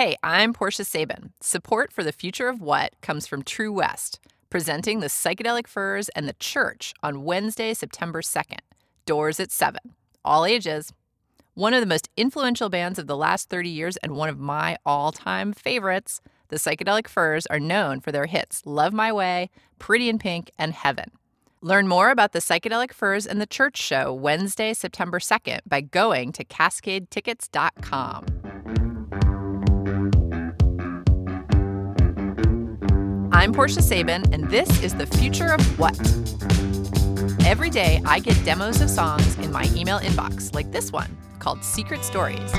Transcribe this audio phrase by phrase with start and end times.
[0.00, 1.34] Hey, I'm Portia Sabin.
[1.42, 6.26] Support for the future of what comes from True West, presenting the Psychedelic Furs and
[6.26, 8.60] the Church on Wednesday, September 2nd.
[9.04, 9.78] Doors at 7.
[10.24, 10.94] All ages.
[11.52, 14.78] One of the most influential bands of the last 30 years and one of my
[14.86, 20.08] all time favorites, the Psychedelic Furs are known for their hits Love My Way, Pretty
[20.08, 21.10] in Pink, and Heaven.
[21.60, 26.32] Learn more about the Psychedelic Furs and the Church Show Wednesday, September 2nd by going
[26.32, 28.39] to cascadetickets.com.
[33.40, 35.98] I'm Portia Sabin, and this is the future of what?
[37.46, 41.64] Every day, I get demos of songs in my email inbox, like this one called
[41.64, 42.52] Secret Stories.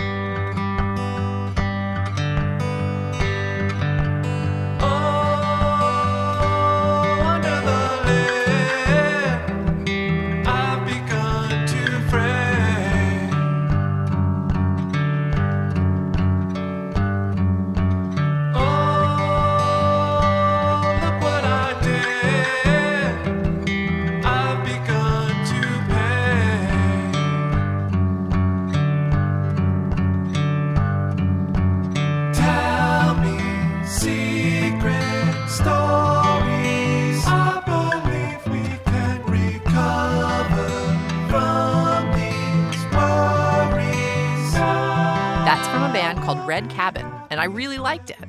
[46.31, 48.23] Called Red Cabin, and I really liked it.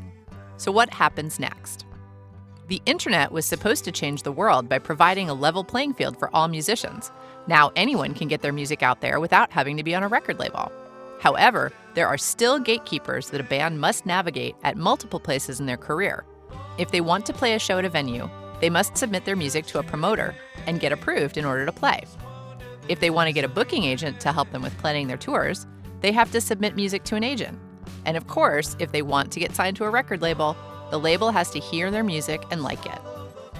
[0.56, 1.86] So, what happens next?
[2.66, 6.28] The internet was supposed to change the world by providing a level playing field for
[6.34, 7.12] all musicians.
[7.46, 10.40] Now, anyone can get their music out there without having to be on a record
[10.40, 10.72] label.
[11.20, 15.76] However, there are still gatekeepers that a band must navigate at multiple places in their
[15.76, 16.24] career.
[16.78, 18.28] If they want to play a show at a venue,
[18.60, 20.34] they must submit their music to a promoter
[20.66, 22.02] and get approved in order to play.
[22.88, 25.68] If they want to get a booking agent to help them with planning their tours,
[26.00, 27.60] they have to submit music to an agent.
[28.04, 30.56] And of course, if they want to get signed to a record label,
[30.90, 33.00] the label has to hear their music and like it.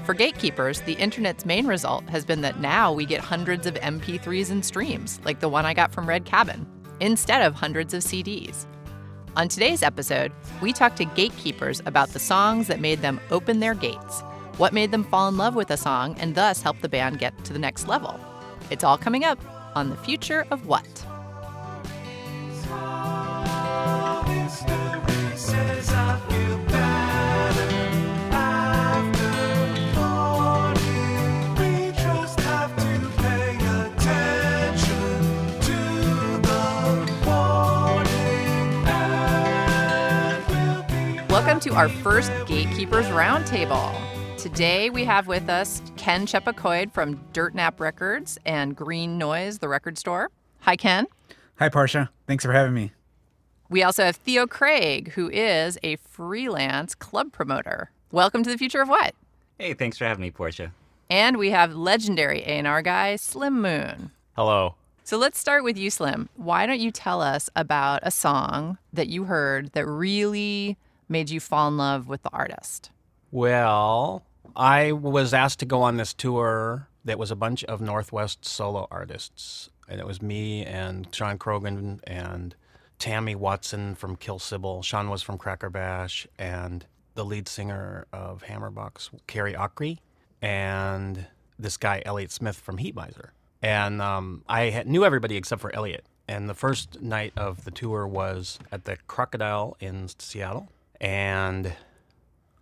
[0.05, 4.51] For gatekeepers, the internet's main result has been that now we get hundreds of MP3s
[4.51, 6.67] and streams, like the one I got from Red Cabin,
[7.01, 8.67] instead of hundreds of CDs.
[9.37, 13.75] On today's episode, we talk to gatekeepers about the songs that made them open their
[13.75, 14.23] gates,
[14.59, 17.45] what made them fall in love with a song, and thus help the band get
[17.45, 18.19] to the next level.
[18.71, 19.39] It's all coming up
[19.75, 20.87] on The Future of What.
[41.33, 43.99] Welcome to our first Gatekeepers Roundtable.
[44.37, 49.97] Today we have with us Ken Cheppaikode from Dirtnap Records and Green Noise, the record
[49.97, 50.31] store.
[50.61, 51.07] Hi, Ken.
[51.59, 52.11] Hi, Portia.
[52.27, 52.93] Thanks for having me.
[53.73, 57.91] We also have Theo Craig, who is a freelance club promoter.
[58.11, 59.15] Welcome to the future of what?
[59.59, 60.73] Hey, thanks for having me, Portia.
[61.09, 64.11] And we have legendary A&R guy, Slim Moon.
[64.37, 64.75] Hello.
[65.05, 66.29] So let's start with you, Slim.
[66.37, 70.77] Why don't you tell us about a song that you heard that really
[71.09, 72.91] made you fall in love with the artist?
[73.31, 74.23] Well,
[74.55, 78.87] I was asked to go on this tour that was a bunch of Northwest solo
[78.91, 79.71] artists.
[79.89, 82.55] And it was me and Sean Croghan and
[83.03, 84.81] Tammy Watson from Kill Sybil.
[84.81, 86.87] Sean was from Crackerbash and
[87.17, 89.99] the lead singer of Hammerbox, Carrie Akre,
[90.41, 91.27] and
[91.59, 93.31] this guy, Elliott Smith from Heatmiser.
[93.61, 96.07] And um, I knew everybody except for Elliott.
[96.29, 100.71] And the first night of the tour was at the Crocodile in Seattle.
[101.01, 101.73] And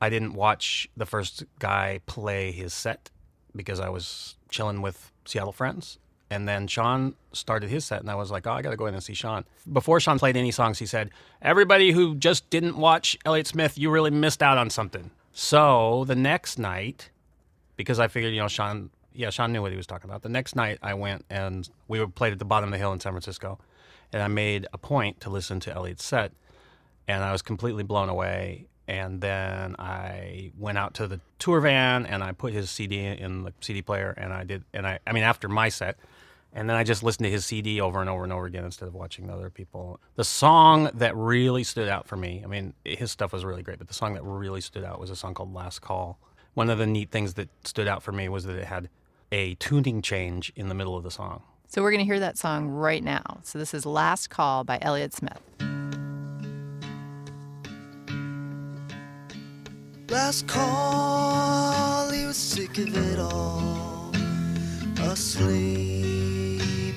[0.00, 3.10] I didn't watch the first guy play his set
[3.54, 5.98] because I was chilling with Seattle friends.
[6.30, 8.86] And then Sean started his set, and I was like, oh, I got to go
[8.86, 9.44] in and see Sean.
[9.70, 11.10] Before Sean played any songs, he said,
[11.42, 15.10] Everybody who just didn't watch Elliott Smith, you really missed out on something.
[15.32, 17.10] So the next night,
[17.76, 20.22] because I figured, you know, Sean, yeah, Sean knew what he was talking about.
[20.22, 22.92] The next night, I went and we were played at the bottom of the hill
[22.92, 23.58] in San Francisco,
[24.12, 26.32] and I made a point to listen to Elliott's set,
[27.08, 28.66] and I was completely blown away.
[28.86, 33.44] And then I went out to the tour van and I put his CD in
[33.44, 35.96] the CD player, and I did, and I, I mean, after my set,
[36.52, 38.88] and then I just listened to his CD over and over and over again instead
[38.88, 40.00] of watching the other people.
[40.16, 43.78] The song that really stood out for me, I mean, his stuff was really great,
[43.78, 46.18] but the song that really stood out was a song called Last Call.
[46.54, 48.88] One of the neat things that stood out for me was that it had
[49.30, 51.42] a tuning change in the middle of the song.
[51.68, 53.40] So we're going to hear that song right now.
[53.44, 55.40] So this is Last Call by Elliott Smith.
[60.08, 64.10] Last call, he was sick of it all.
[64.98, 66.29] Asleep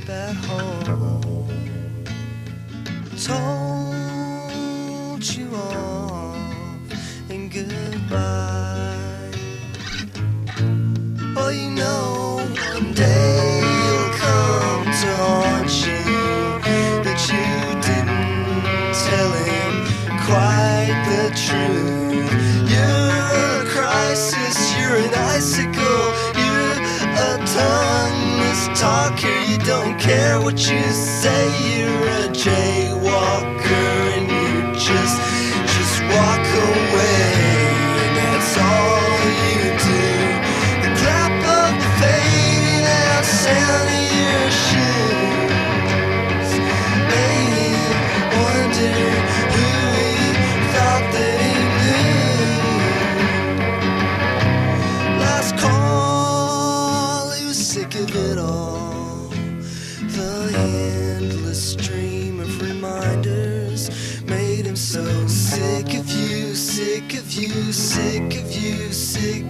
[0.10, 1.48] at home.
[3.18, 3.64] Told
[5.36, 8.43] you off and goodbye.
[30.04, 31.46] Care what you say,
[31.78, 32.83] you're a jaywalker,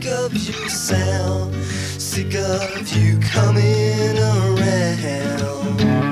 [0.04, 6.03] sick of you sound, sick of you coming around.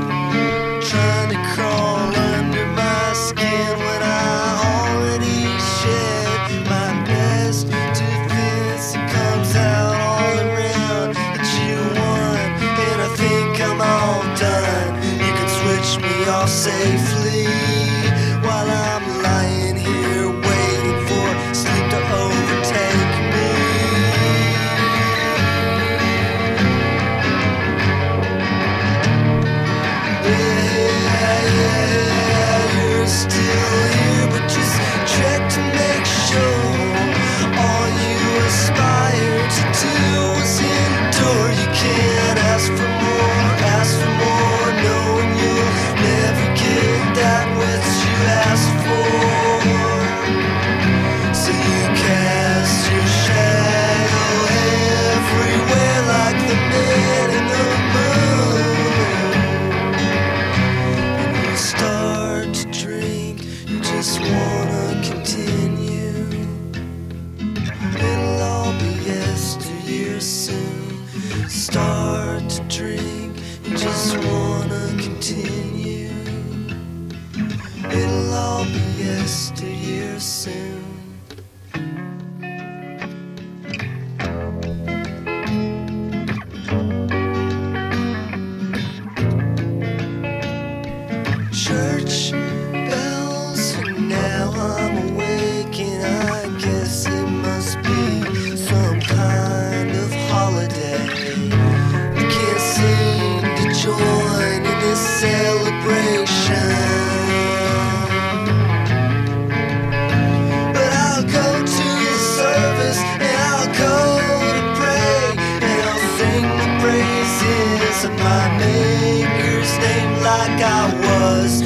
[118.03, 121.61] Of my Maker's name like I was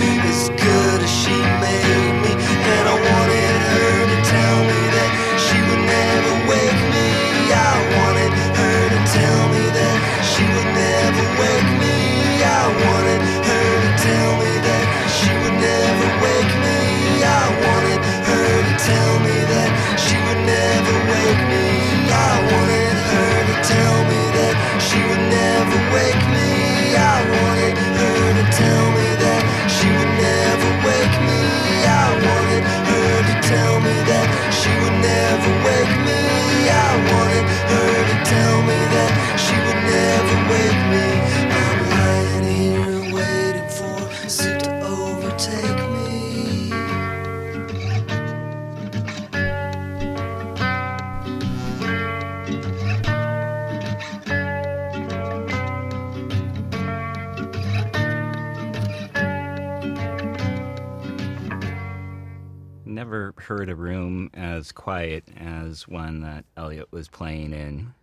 [63.45, 67.93] heard a room as quiet as one that Elliott was playing in.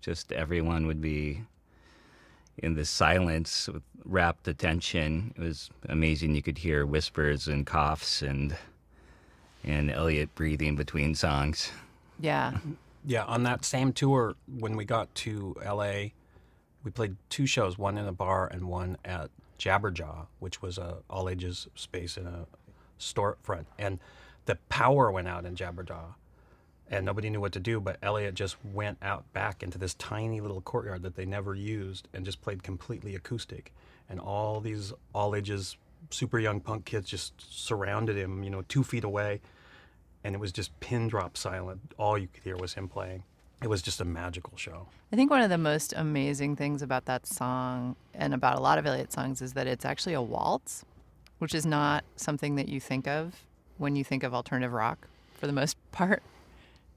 [0.00, 1.42] Just everyone would be
[2.58, 5.32] in this silence with rapt attention.
[5.36, 6.34] It was amazing.
[6.34, 8.56] You could hear whispers and coughs and
[9.64, 11.70] and Elliott breathing between songs.
[12.20, 12.58] Yeah.
[13.04, 16.10] Yeah, on that same tour, when we got to LA,
[16.84, 20.98] we played two shows, one in a bar and one at Jabberjaw, which was a
[21.08, 22.46] all ages space in a
[22.98, 23.66] storefront.
[23.78, 23.98] And
[24.48, 26.14] the power went out in Jabberjaw,
[26.90, 27.80] and nobody knew what to do.
[27.80, 32.08] But Elliott just went out back into this tiny little courtyard that they never used
[32.14, 33.74] and just played completely acoustic.
[34.08, 35.76] And all these all ages
[36.10, 39.40] super young punk kids just surrounded him, you know, two feet away
[40.24, 41.80] and it was just pin drop silent.
[41.98, 43.22] All you could hear was him playing.
[43.62, 44.88] It was just a magical show.
[45.12, 48.78] I think one of the most amazing things about that song and about a lot
[48.78, 50.84] of Elliott songs is that it's actually a waltz,
[51.38, 53.44] which is not something that you think of
[53.78, 56.22] when you think of alternative rock for the most part.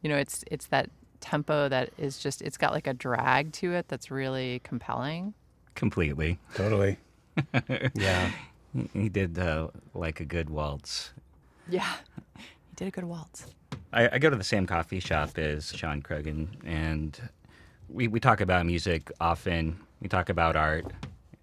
[0.01, 3.73] You know, it's it's that tempo that is just it's got like a drag to
[3.73, 5.33] it that's really compelling.
[5.75, 6.39] Completely.
[6.55, 6.97] Totally.
[7.95, 8.29] Yeah.
[8.73, 11.11] He- He did uh, like a good waltz.
[11.69, 11.93] Yeah.
[12.37, 12.43] He
[12.75, 13.45] did a good waltz.
[13.93, 17.19] I, I go to the same coffee shop as Sean Croghan, and
[17.89, 19.77] we, we talk about music often.
[20.01, 20.85] We talk about art,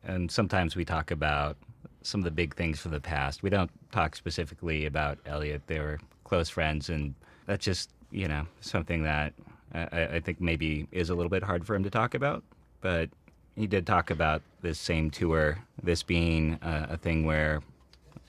[0.02, 1.56] and sometimes we talk about
[2.02, 3.42] some of the big things from the past.
[3.42, 5.62] We don't talk specifically about Elliott.
[5.66, 7.14] They were close friends, and
[7.46, 9.32] that's just, you know, something that
[9.74, 12.42] I, I- think maybe is a little bit hard for him to talk about.
[12.80, 13.10] But
[13.56, 17.60] he did talk about this same tour, this being a, a thing where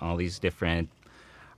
[0.02, 0.90] all these different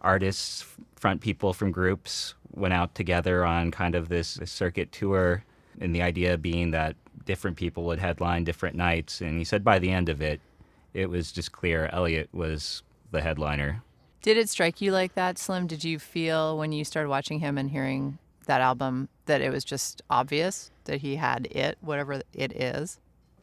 [0.01, 0.65] artists,
[0.96, 5.44] front people from groups went out together on kind of this, this circuit tour,
[5.80, 9.22] and the idea being that different people would headline different nights.
[9.22, 10.41] And he said by the end of it,
[10.93, 13.83] it was just clear Elliott was the headliner.
[14.21, 15.67] Did it strike you like that, Slim?
[15.67, 19.63] Did you feel when you started watching him and hearing that album that it was
[19.63, 23.00] just obvious that he had it, whatever it is?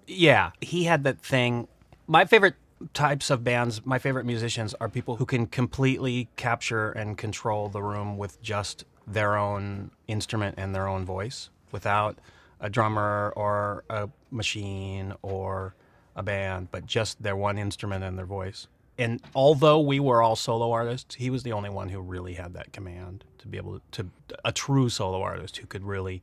[0.06, 1.68] Yeah, he had that thing.
[2.06, 2.54] My favorite
[2.94, 7.82] types of bands, my favorite musicians are people who can completely capture and control the
[7.82, 12.18] room with just their own instrument and their own voice without
[12.60, 15.74] a drummer or a machine or
[16.18, 18.66] a band, but just their one instrument and their voice.
[18.98, 22.52] And although we were all solo artists, he was the only one who really had
[22.54, 26.22] that command to be able to, to a true solo artist who could really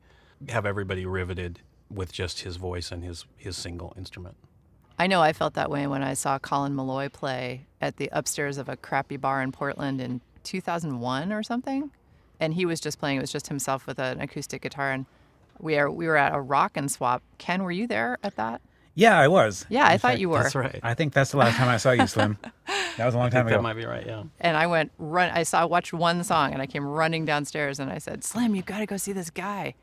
[0.50, 4.36] have everybody riveted with just his voice and his his single instrument.
[5.00, 8.58] I know I felt that way when I saw Colin Meloy play at the upstairs
[8.58, 11.92] of a crappy bar in Portland in 2001 or something.
[12.40, 14.92] And he was just playing, it was just himself with an acoustic guitar.
[14.92, 15.06] And
[15.60, 17.24] we, are, we were at a rock and swap.
[17.38, 18.62] Ken, were you there at that?
[18.96, 19.66] Yeah, I was.
[19.70, 20.42] Yeah, I In thought fact, you were.
[20.44, 20.80] That's right.
[20.82, 22.38] I think that's the last time I saw you, Slim.
[22.98, 23.58] That was a long I time ago.
[23.58, 24.06] that might be right.
[24.06, 24.24] Yeah.
[24.40, 25.30] And I went run.
[25.30, 28.62] I saw watched one song, and I came running downstairs, and I said, "Slim, you
[28.62, 29.75] got to go see this guy."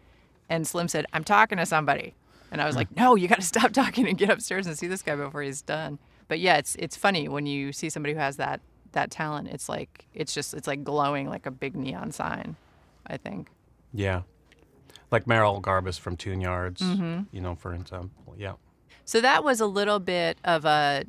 [0.49, 2.15] And Slim said, "I'm talking to somebody,"
[2.51, 4.87] and I was like, "No, you got to stop talking and get upstairs and see
[4.87, 8.19] this guy before he's done." But yeah, it's it's funny when you see somebody who
[8.21, 9.49] has that that talent.
[9.49, 12.57] It's like it's just it's like glowing like a big neon sign.
[13.07, 13.51] I think.
[13.93, 14.23] Yeah.
[15.11, 17.25] Like Merrill Garbus from Tune Yards, Mm-hmm.
[17.31, 18.35] you know, for example.
[18.39, 18.55] Yeah.
[19.05, 21.05] So that was a little bit of a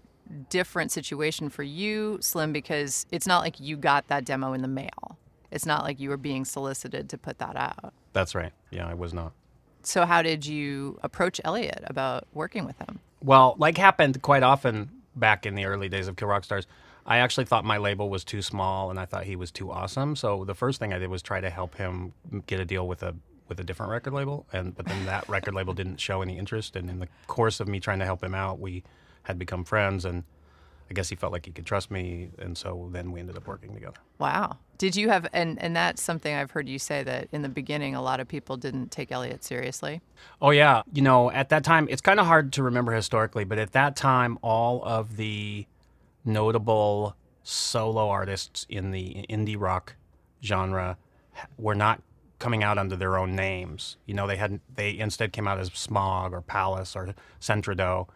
[0.50, 4.68] different situation for you, Slim, because it's not like you got that demo in the
[4.68, 5.18] mail.
[5.52, 7.94] It's not like you were being solicited to put that out.
[8.14, 8.52] That's right.
[8.72, 9.34] Yeah, I was not.
[9.84, 13.00] So how did you approach Elliott about working with him?
[13.22, 16.66] Well, like happened quite often back in the early days of Kill Rock Stars,
[17.06, 20.16] I actually thought my label was too small and I thought he was too awesome.
[20.16, 22.14] So the first thing I did was try to help him
[22.48, 23.14] get a deal with a
[23.48, 26.76] with a different record label and but then that record label didn't show any interest
[26.76, 28.84] and in the course of me trying to help him out, we
[29.24, 30.24] had become friends and
[30.90, 33.48] I guess he felt like he could trust me and so then we ended up
[33.48, 33.98] working together.
[34.20, 34.58] Wow.
[34.78, 37.96] Did you have and and that's something I've heard you say that in the beginning
[37.96, 40.02] a lot of people didn't take Elliott seriously.
[40.42, 43.58] Oh yeah, you know, at that time it's kind of hard to remember historically, but
[43.58, 45.66] at that time all of the
[46.26, 49.96] notable solo artists in the indie rock
[50.44, 50.98] genre
[51.58, 52.02] were not
[52.44, 53.96] coming out under their own names.
[54.06, 58.10] You know, they had they instead came out as Smog or Palace or Sentridoh.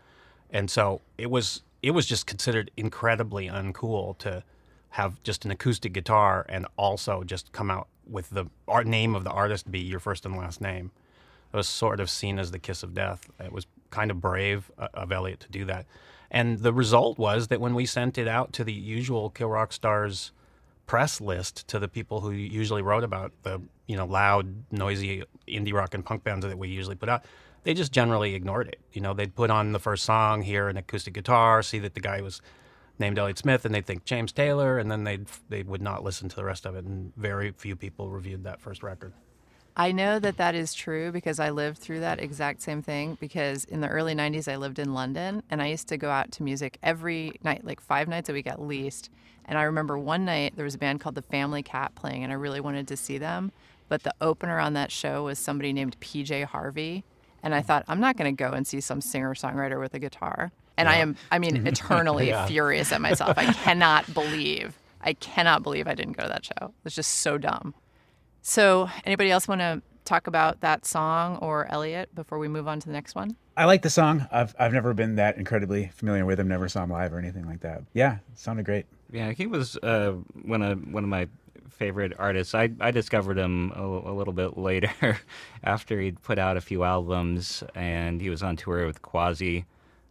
[0.49, 4.43] And so it was it was just considered incredibly uncool to
[4.89, 9.23] have just an acoustic guitar and also just come out with the art name of
[9.23, 10.91] the artist be your first and last name.
[11.53, 13.29] It was sort of seen as the kiss of death.
[13.39, 15.85] It was kind of brave of Elliott to do that.
[16.29, 19.71] And the result was that when we sent it out to the usual Kill Rock
[19.71, 20.33] Stars
[20.85, 25.73] press list to the people who usually wrote about the you know loud, noisy indie
[25.73, 27.23] rock and punk bands that we usually put out,
[27.63, 28.79] they just generally ignored it.
[28.93, 31.99] You know, they'd put on the first song, hear an acoustic guitar, see that the
[31.99, 32.41] guy was
[32.99, 36.29] named Elliott Smith, and they'd think James Taylor, and then they'd they would not listen
[36.29, 36.85] to the rest of it.
[36.85, 39.13] And very few people reviewed that first record.
[39.79, 43.15] I know that that is true because I lived through that exact same thing.
[43.19, 46.31] Because in the early 90s, I lived in London and I used to go out
[46.33, 49.11] to music every night, like five nights a week at least.
[49.45, 52.33] And I remember one night there was a band called the Family Cat playing, and
[52.33, 53.51] I really wanted to see them.
[53.89, 57.03] But the opener on that show was somebody named PJ Harvey.
[57.43, 59.99] And I thought, I'm not going to go and see some singer songwriter with a
[59.99, 60.51] guitar.
[60.77, 63.37] And I am, I mean, eternally furious at myself.
[63.37, 66.73] I cannot believe, I cannot believe I didn't go to that show.
[66.85, 67.73] It's just so dumb.
[68.41, 72.79] So, anybody else want to talk about that song or Elliott before we move on
[72.79, 73.35] to the next one?
[73.57, 74.27] I like the song.
[74.31, 76.47] I've I've never been that incredibly familiar with him.
[76.47, 77.81] Never saw him live or anything like that.
[77.93, 78.85] Yeah, it sounded great.
[79.11, 80.13] Yeah, he was uh,
[80.43, 81.27] one of one of my
[81.69, 82.55] favorite artists.
[82.55, 85.19] I, I discovered him a, a little bit later
[85.63, 89.65] after he'd put out a few albums and he was on tour with Quasi.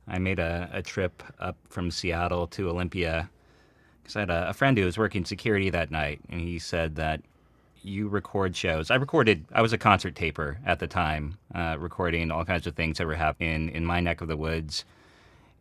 [0.08, 3.28] I made a, a trip up from Seattle to Olympia
[4.02, 6.96] because I had a, a friend who was working security that night and he said
[6.96, 7.22] that
[7.82, 8.90] you record shows.
[8.90, 12.75] I recorded, I was a concert taper at the time, uh, recording all kinds of
[12.75, 14.84] things that were happening in my neck of the woods.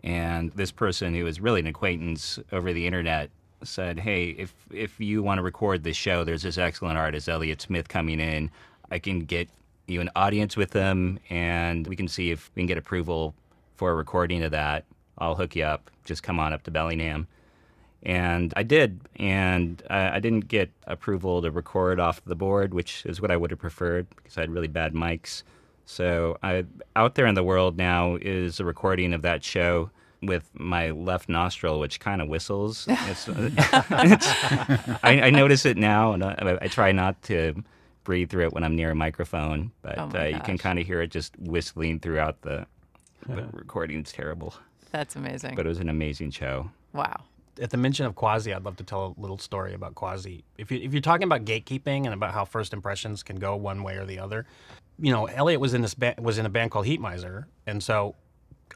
[0.04, 3.30] And this person who was really an acquaintance over the internet
[3.64, 7.62] said, "Hey, if if you want to record this show, there's this excellent artist, Elliott
[7.62, 8.52] Smith, coming in.
[8.92, 9.50] I can get
[9.88, 13.34] you an audience with them, and we can see if we can get approval
[13.76, 14.86] for a recording of that.
[15.18, 15.90] I'll hook you up.
[16.04, 17.28] Just come on up to Bellingham."
[18.04, 23.04] And I did, and I, I didn't get approval to record off the board, which
[23.08, 25.42] is what I would have preferred because I had really bad mics.
[25.86, 29.90] So I, out there in the world now is a recording of that show
[30.26, 32.88] with my left nostril, which kind of whistles.
[33.08, 34.28] It's, it's,
[35.04, 37.64] I, I notice it now, and I, I try not to
[38.04, 40.86] breathe through it when I'm near a microphone, but Oh uh, you can kind of
[40.86, 42.66] hear it just whistling throughout the,
[43.28, 44.00] the recording.
[44.00, 44.54] It's terrible,
[44.92, 45.56] That's amazing.
[45.56, 46.70] but it was an amazing show.
[46.94, 47.22] wow.
[47.62, 50.44] at the mention of Quasi, I'd love to tell a little story about Quasi.
[50.58, 53.82] If you if you're talking about gatekeeping and about how first impressions can go one
[53.84, 54.46] way or the other,
[55.00, 58.16] you know, Elliott was in this ba- was in a band called Heatmiser, and so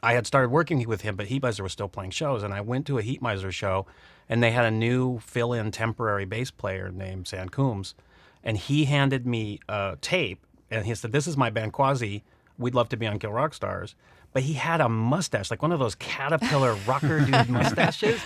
[0.02, 2.86] I had started working with him, but Heatmiser was still playing shows, and I went
[2.86, 3.86] to a Heatmiser show,
[4.28, 7.94] and they had a new fill-in temporary bass player named Sam Coomes,
[8.42, 12.24] and he handed me a tape, and he said, "This is my band Quasi.
[12.58, 13.94] We'd love to be on Kill Rock Stars."
[14.32, 18.20] But he had a mustache, like one of those caterpillar rocker dude mustaches,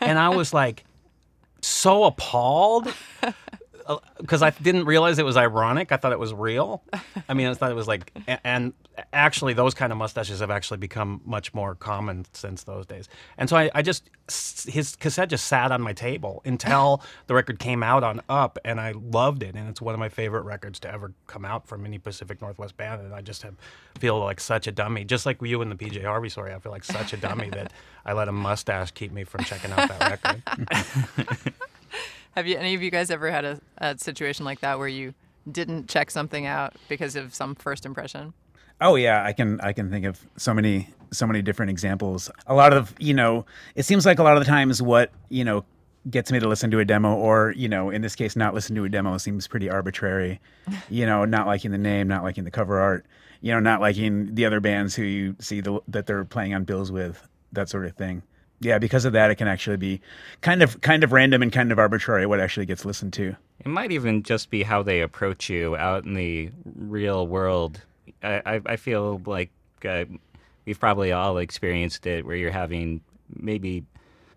[0.00, 0.84] and I was like
[1.60, 2.94] so appalled
[4.18, 5.92] because I didn't realize it was ironic.
[5.92, 6.82] I thought it was real.
[7.28, 8.12] I mean, I thought it was like,
[8.44, 8.74] and
[9.12, 13.08] actually, those kind of mustaches have actually become much more common since those days.
[13.38, 14.10] And so I, I just,
[14.68, 18.80] his cassette just sat on my table until the record came out on Up, and
[18.80, 19.54] I loved it.
[19.54, 22.76] And it's one of my favorite records to ever come out from any Pacific Northwest
[22.76, 23.00] band.
[23.00, 23.54] And I just have,
[23.98, 26.52] feel like such a dummy, just like you in the PJ Harvey story.
[26.52, 27.72] I feel like such a dummy that
[28.04, 31.54] I let a mustache keep me from checking out that record.
[32.38, 35.12] Have you any of you guys ever had a, a situation like that where you
[35.50, 38.32] didn't check something out because of some first impression?
[38.80, 42.30] Oh yeah, I can I can think of so many so many different examples.
[42.46, 45.44] A lot of you know, it seems like a lot of the times what you
[45.44, 45.64] know
[46.10, 48.76] gets me to listen to a demo, or you know, in this case, not listen
[48.76, 50.40] to a demo, seems pretty arbitrary.
[50.90, 53.04] You know, not liking the name, not liking the cover art,
[53.40, 56.62] you know, not liking the other bands who you see the, that they're playing on
[56.62, 58.22] bills with, that sort of thing.
[58.60, 60.00] Yeah, because of that, it can actually be
[60.40, 63.36] kind of kind of random and kind of arbitrary what actually gets listened to.
[63.60, 67.80] It might even just be how they approach you out in the real world.
[68.22, 69.50] I, I, I feel like
[69.84, 70.04] uh,
[70.64, 73.00] we've probably all experienced it where you're having
[73.36, 73.84] maybe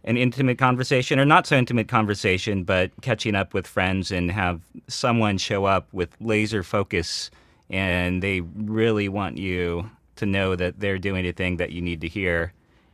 [0.04, 4.62] an intimate conversation or not so intimate conversation, but catching up with friends and have
[4.88, 7.32] someone show up with laser focus
[7.70, 12.02] and they really want you to know that they're doing a thing that you need
[12.02, 12.54] to hear.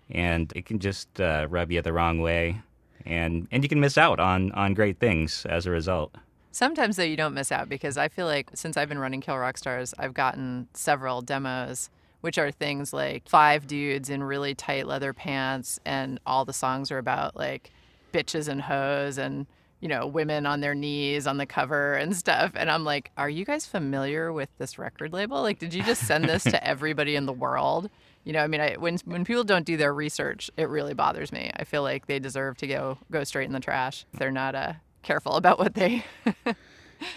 [0.10, 2.62] And it can just uh, rub you the wrong way.
[3.06, 6.16] And, and you can miss out on, on great things as a result.
[6.52, 9.38] Sometimes though you don't miss out because I feel like since I've been running Kill
[9.38, 11.90] Rock Stars, I've gotten several demos
[12.22, 16.92] which are things like five dudes in really tight leather pants and all the songs
[16.92, 17.72] are about like
[18.12, 19.46] bitches and hoes and
[19.80, 23.30] you know women on their knees on the cover and stuff and I'm like are
[23.30, 27.16] you guys familiar with this record label like did you just send this to everybody
[27.16, 27.90] in the world
[28.28, 31.32] you know I mean I, when when people don't do their research it really bothers
[31.32, 34.32] me I feel like they deserve to go go straight in the trash if they're
[34.32, 36.04] not uh careful about what they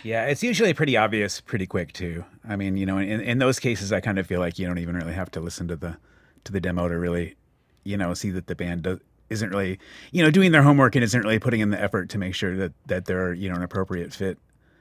[0.03, 2.25] Yeah, it's usually pretty obvious pretty quick too.
[2.47, 4.79] I mean, you know, in, in those cases, I kind of feel like you don't
[4.79, 5.97] even really have to listen to the
[6.45, 7.37] to the demo to really,
[7.85, 8.99] you know, see that the band does,
[9.31, 9.79] isn't really,
[10.13, 12.57] you know, doing their homework and isn't really putting in the effort to make sure
[12.57, 14.39] that that they're you know an appropriate fit.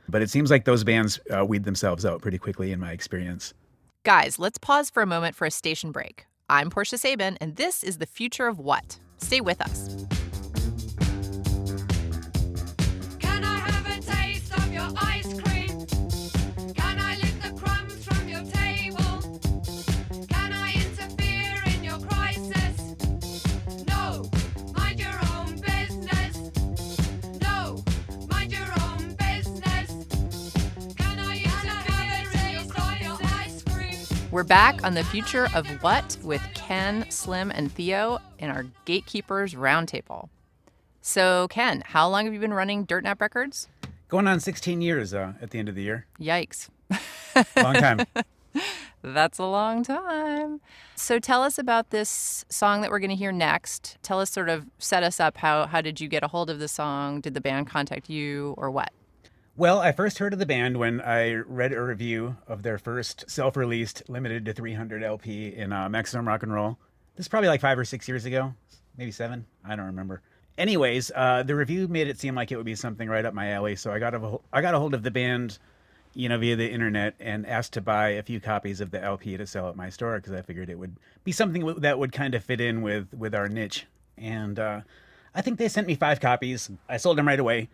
[0.08, 3.54] But it seems like those bands uh, weed themselves out pretty quickly, in my experience.
[4.10, 6.26] Guys, let's pause for a moment for a station break.
[6.50, 8.98] I'm Portia Sabin, and this is the future of what?
[9.18, 9.88] Stay with us.
[34.32, 39.56] We're back on the future of what with Ken, Slim, and Theo in our Gatekeepers
[39.56, 40.30] Roundtable.
[41.02, 43.70] So, Ken, how long have you been running Dirtnap Records?
[44.08, 46.06] Going on 16 years uh, at the end of the year.
[46.22, 46.70] Yikes.
[47.58, 48.06] Long time.
[49.02, 50.60] That's a long time.
[50.96, 53.98] So tell us about this song that we're going to hear next.
[54.04, 56.60] Tell us sort of set us up how how did you get a hold of
[56.60, 57.22] the song?
[57.22, 58.92] Did the band contact you or what?
[59.60, 63.30] Well, I first heard of the band when I read a review of their first
[63.30, 66.80] self-released limited to 300 LP in uh, Maximum Rock and Roll.
[67.18, 68.54] This is probably like five or six years ago,
[68.96, 69.46] maybe seven.
[69.66, 70.22] I don't remember.
[70.58, 73.52] Anyways, uh, the review made it seem like it would be something right up my
[73.52, 75.60] alley, so I got a I got a hold of the band,
[76.14, 79.36] you know, via the internet and asked to buy a few copies of the LP
[79.36, 80.96] to sell at my store because I figured it would
[81.26, 83.88] be something that would kind of fit in with with our niche.
[84.18, 84.82] And uh,
[85.36, 86.72] I think they sent me five copies.
[86.88, 87.68] I sold them right away.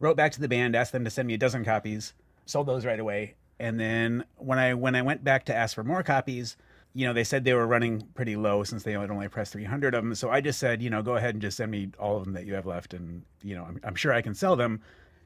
[0.00, 2.14] Wrote back to the band, asked them to send me a dozen copies.
[2.46, 3.34] Sold those right away.
[3.58, 6.56] And then when I when I went back to ask for more copies,
[6.94, 9.94] you know, they said they were running pretty low since they had only pressed 300
[9.94, 10.14] of them.
[10.14, 12.32] So I just said, you know, go ahead and just send me all of them
[12.32, 14.80] that you have left, and you know, I'm, I'm sure I can sell them.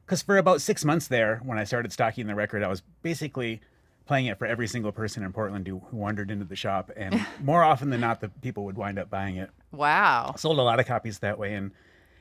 [0.05, 3.61] Because for about six months there, when I started stocking the record, I was basically
[4.05, 7.25] playing it for every single person in Portland who, who wandered into the shop, and
[7.41, 10.35] more often than not, the people would wind up buying it Wow.
[10.37, 11.71] sold a lot of copies that way and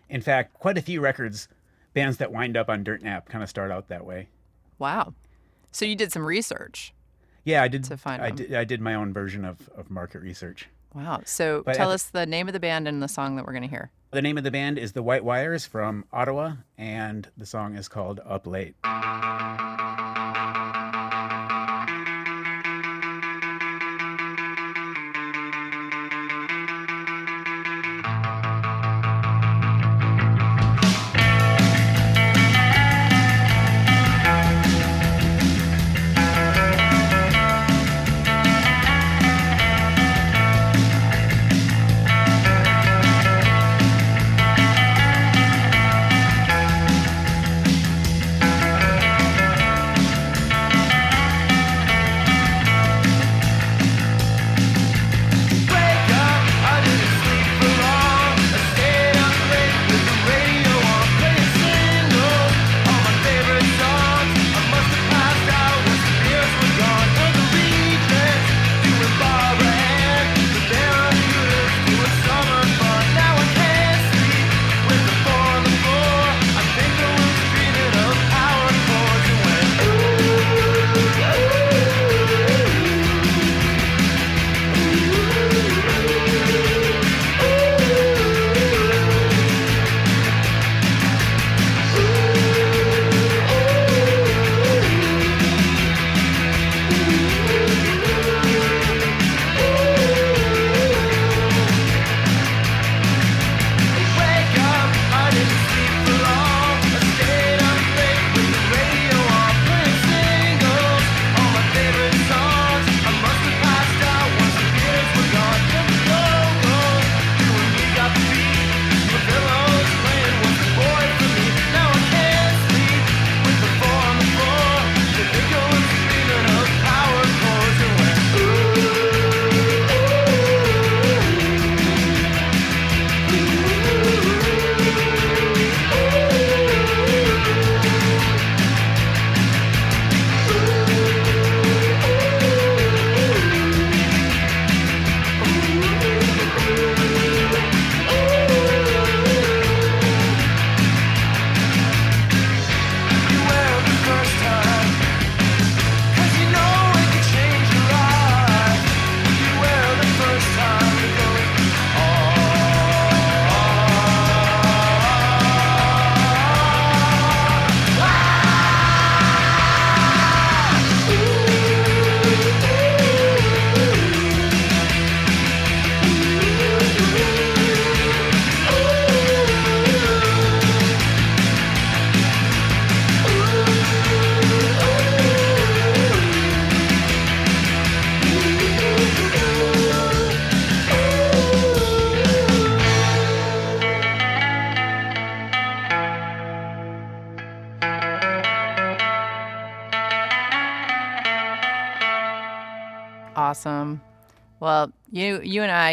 [0.09, 1.47] in fact quite a few records
[1.95, 4.29] bands that wind up on dirtnap kind of start out that way
[4.79, 5.15] Wow.
[5.73, 6.93] So you did some research.
[7.45, 8.37] yeah i did To find I them.
[8.37, 11.23] did i did my own version of, of market research Wow.
[11.25, 13.65] So But tell us the name of the band and the song that we're going
[13.65, 13.91] to hear.
[14.13, 17.89] the name of the band is the white wires from ottawa and the song is
[17.89, 18.77] called up late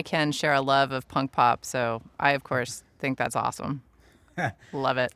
[0.02, 3.84] I can share a love of punk pop, so I of course think that's awesome.
[4.74, 5.14] Love it.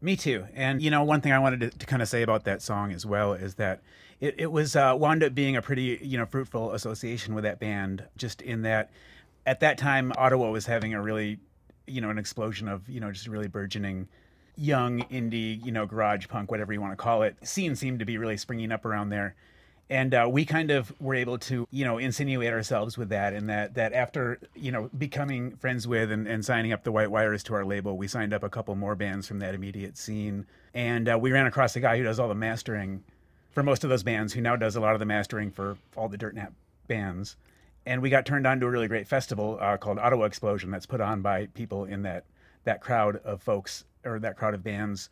[0.00, 0.46] Me too.
[0.54, 2.92] And you know, one thing I wanted to, to kind of say about that song
[2.92, 3.82] as well is that
[4.20, 7.60] it, it was uh, wound up being a pretty you know fruitful association with that
[7.60, 8.04] band.
[8.16, 8.90] Just in that,
[9.44, 11.38] at that time, Ottawa was having a really
[11.86, 14.08] you know an explosion of you know just really burgeoning
[14.56, 18.04] young indie you know garage punk whatever you want to call it scene seemed to
[18.06, 19.34] be really springing up around there
[19.92, 23.50] and uh, we kind of were able to you know insinuate ourselves with that and
[23.50, 27.42] that that after you know becoming friends with and, and signing up the white wires
[27.42, 30.46] to our label we signed up a couple more bands from that immediate scene.
[30.72, 33.04] And uh, we ran across a guy who does all the mastering
[33.50, 36.08] for most of those bands who now does a lot of the mastering for all
[36.08, 36.52] the dirtnap
[36.88, 37.36] bands.
[37.84, 40.86] And we got turned on to a really great festival uh, called ottawa explosion that's
[40.86, 42.24] put on by people in that
[42.64, 45.10] that crowd of folks or that crowd of bands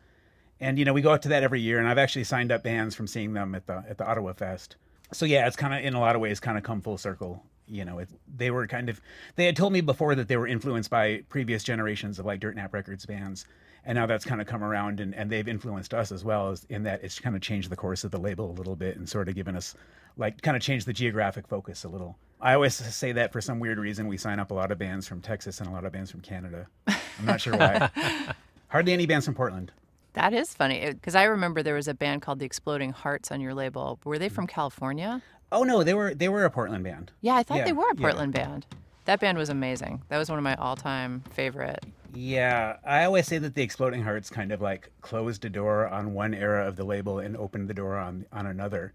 [0.61, 2.63] and you know we go out to that every year and i've actually signed up
[2.63, 4.77] bands from seeing them at the at the ottawa fest.
[5.11, 7.43] So yeah it's kind of in a lot of ways kind of come full circle.
[7.67, 9.01] You know it, they were kind of
[9.35, 12.71] they had told me before that they were influenced by previous generations of like dirtnap
[12.71, 13.45] records bands.
[13.83, 16.65] And now that's kind of come around and, and they've influenced us as well as
[16.69, 19.09] in that it's kind of changed the course of the label a little bit and
[19.09, 19.73] sort of given us
[20.17, 22.15] like kind of changed the geographic focus a little.
[22.39, 25.07] I always say that for some weird reason we sign up a lot of bands
[25.07, 26.67] from texas and a lot of bands from canada.
[26.87, 27.89] I'm not sure why.
[28.67, 29.71] Hardly any bands from portland
[30.13, 33.31] That is funny eh, because I remember there was a band called the Exploding Hearts
[33.31, 33.99] on your label.
[34.03, 35.21] Were they from California?
[35.51, 37.11] Oh no, they were they were a Portland band.
[37.21, 38.01] Yeah, I thought Yeah, they were a yeah.
[38.01, 38.65] Portland band.
[39.05, 40.01] That band was amazing.
[40.09, 41.83] That was one of my all-time favorite.
[42.13, 46.13] Yeah, I always say that the Exploding Hearts kind of like closed a door on
[46.13, 48.93] one era of the label and opened the door on on another.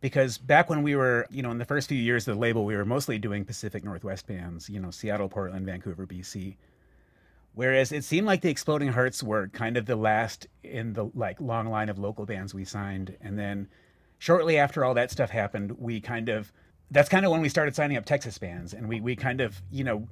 [0.00, 2.64] Because back when we were, you know, in the first few years of the label,
[2.64, 6.56] we were mostly doing Pacific Northwest bands, you know, Seattle, Portland, Vancouver, BC.
[7.58, 11.40] Whereas it seemed like the Exploding Hearts were kind of the last in the like
[11.40, 13.66] long line of local bands we signed, and then
[14.16, 16.52] shortly after all that stuff happened, we kind of
[16.92, 19.60] that's kind of when we started signing up Texas bands, and we we kind of
[19.72, 20.06] you know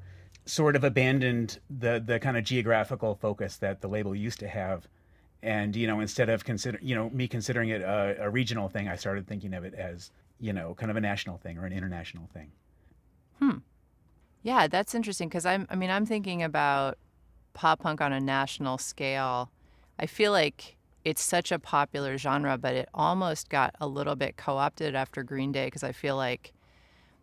[0.44, 4.88] sort of abandoned the the kind of geographical focus that the label used to have,
[5.40, 8.88] and you know instead of consider you know me considering it a, a regional thing,
[8.88, 11.72] I started thinking of it as you know kind of a national thing or an
[11.72, 12.50] international thing.
[13.38, 13.58] Hmm.
[14.42, 15.68] Yeah, that's interesting because I'm.
[15.70, 16.98] I mean, I'm thinking about
[17.56, 19.50] pop punk on a national scale.
[19.98, 24.36] I feel like it's such a popular genre, but it almost got a little bit
[24.36, 26.52] co-opted after Green Day because I feel like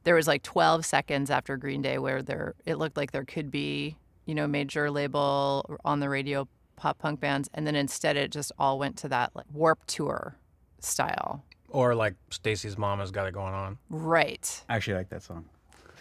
[0.04, 3.52] there was like 12 seconds after Green Day where there it looked like there could
[3.52, 8.32] be you know major label on the radio pop punk bands, and then instead it
[8.32, 10.36] just all went to that like Warp Tour
[10.80, 11.46] style.
[11.69, 13.78] Or like Stacy's mom has got it going on.
[13.89, 14.63] Right.
[14.67, 15.46] I actually like that song.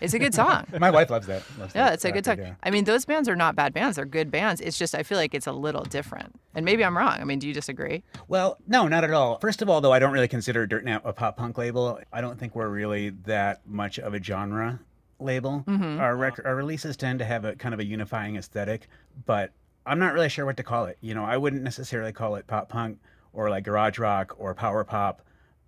[0.02, 0.66] It's a good song.
[0.78, 1.42] My wife loves that.
[1.58, 2.38] loves Yeah, that it's a good song.
[2.38, 2.54] yeah.
[2.62, 3.96] I mean, those bands are not bad bands.
[3.96, 4.60] They're good bands.
[4.60, 6.34] It's just I feel like it's a little different.
[6.54, 7.18] And maybe I'm wrong.
[7.20, 8.02] I mean, do you disagree?
[8.28, 9.38] Well, no, not at all.
[9.38, 12.00] First of all, though, I don't really consider Dirtnap a pop punk label.
[12.12, 14.80] I don't think we're really that much of a genre
[15.20, 15.64] label.
[15.66, 16.00] Mm-hmm.
[16.00, 18.88] Our rec- our releases tend to have a kind of a unifying aesthetic,
[19.24, 19.52] but
[19.86, 20.98] I'm not really sure what to call it.
[21.00, 22.98] You know, I wouldn't necessarily call it pop punk
[23.32, 25.22] or like garage rock or power pop,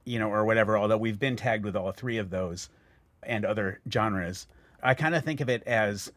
[0.05, 0.77] you know, or whatever.
[0.77, 2.69] Although we've been tagged with all three of those
[3.27, 4.47] and other genres,
[4.83, 6.13] I kind of think of it as.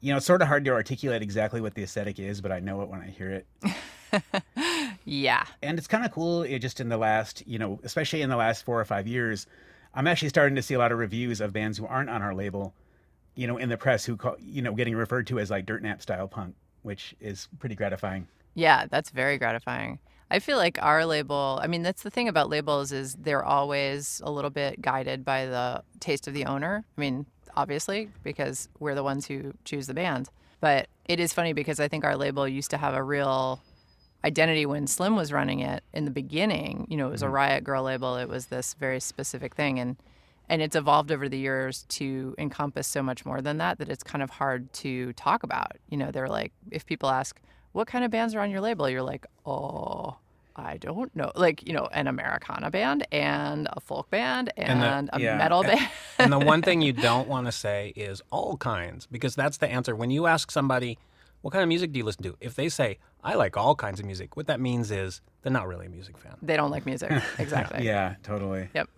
[0.00, 2.60] You know, it's sort of hard to articulate exactly what the aesthetic is, but I
[2.60, 3.46] know it when I hear it
[5.04, 5.44] Yeah.
[5.62, 8.36] and it's kind of cool it just in the last you know especially in the
[8.36, 9.46] last four or five years
[9.94, 12.34] i'm actually starting to see a lot of reviews of bands who aren't on our
[12.34, 12.74] label
[13.34, 16.02] you know in the press who call you know getting referred to as like dirtnap
[16.02, 19.98] style punk which is pretty gratifying Yeah, that's very gratifying.
[20.30, 24.20] I feel like our label, I mean, that's the thing about labels is they're always
[24.24, 26.84] a little bit guided by the taste of the owner.
[26.96, 30.28] I mean, obviously, because we're the ones who choose the band.
[30.60, 33.60] But it is funny because I think our label used to have a real
[34.24, 36.86] identity when Slim was running it in the beginning.
[36.90, 37.34] You know, it was a mm-hmm.
[37.34, 38.16] Riot Grrrl label.
[38.16, 39.96] It was this very specific thing, and
[40.48, 44.04] and it's evolved over the years to encompass so much more than that that it's
[44.04, 45.72] kind of hard to talk about.
[45.88, 47.40] You know, they're like, if people ask,
[47.76, 50.16] "What kind of bands are on your label?" You're like, "Oh."
[50.58, 55.08] I don't know, like you know, an Americana band and a folk band and, And
[55.08, 55.36] the- a yeah.
[55.36, 55.86] metal band.
[56.18, 59.68] and the one thing you don't want to say is all kinds, because that's the
[59.68, 59.94] answer.
[59.94, 60.96] When you ask somebody,
[61.42, 62.38] what kind of music do you listen to?
[62.40, 65.68] If they say, I like all kinds of music, what that means is they're not
[65.68, 66.36] really a music fan.
[66.40, 67.84] they don't like music, exactly.
[67.84, 68.88] yeah totally Yep,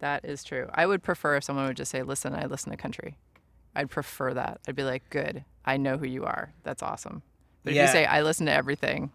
[0.00, 0.68] that is true.
[0.74, 3.16] I would prefer if someone would just say, "Listen, I listen to country."
[3.74, 4.60] I'd prefer that.
[4.68, 6.52] I'd be like, "Good, I know who you are.
[6.62, 7.22] That's awesome."
[7.66, 9.10] But if you say, "I listen to everything,"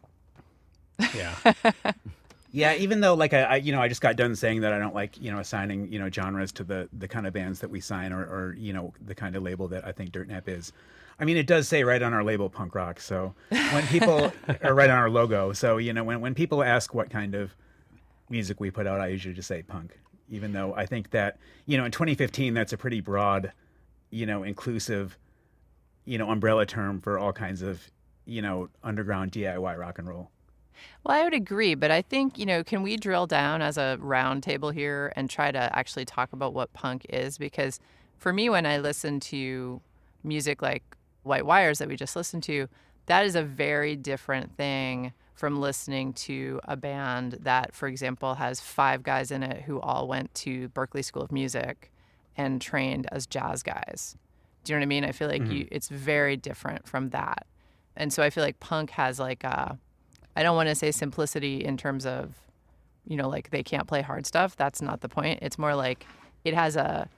[1.16, 1.54] Yeah.
[2.52, 4.78] yeah even though like I, I you know i just got done saying that i
[4.78, 7.70] don't like you know assigning you know genres to the the kind of bands that
[7.70, 10.74] we sign or or you know the kind of label that i think dirtnap is.
[11.18, 14.34] I mean it does say right on our label punk rock so when people
[14.64, 17.56] are right on our logo so you know when, when people ask what kind of
[18.30, 19.98] music we put out i usually just say punk
[20.30, 21.38] even though i think that
[21.68, 23.54] you know in 2015 that's a pretty broad
[24.10, 25.18] you know inclusive
[26.06, 27.90] you know umbrella term for all kinds of
[28.26, 30.32] you know underground diy rock and roll
[31.04, 31.76] well, I would agree.
[31.76, 35.30] But I think you know, can we drill down as a round table here and
[35.30, 37.38] try to actually talk about what punk is?
[37.38, 37.80] Because
[38.18, 39.82] for me, when I listen to
[40.24, 40.84] music like
[41.24, 42.68] White Wires that we just listened to,
[43.08, 48.60] that is a very different thing from listening to a band that, for example, has
[48.60, 51.92] five guys in it who all went to Berklee School of Music
[52.38, 54.16] and trained as jazz guys.
[54.64, 55.04] Do you know what I mean?
[55.04, 55.52] I feel like mm-hmm.
[55.52, 57.48] you, it's very different from that.
[57.96, 59.78] And so I feel like punk has like a,
[60.36, 62.36] I don't want to say simplicity in terms of,
[63.06, 64.56] you know, like they can't play hard stuff.
[64.56, 65.40] That's not the point.
[65.42, 66.06] It's more like
[66.44, 67.10] it has a,